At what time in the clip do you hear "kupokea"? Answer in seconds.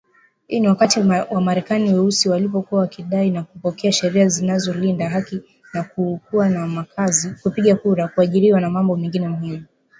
3.43-3.91